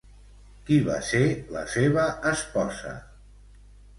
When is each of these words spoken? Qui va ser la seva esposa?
Qui 0.69 0.77
va 0.85 0.95
ser 1.09 1.19
la 1.57 1.61
seva 1.75 2.05
esposa? 2.31 2.97